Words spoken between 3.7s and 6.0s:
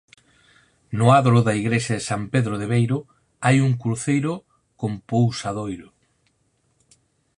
cruceiro con pousadoiro.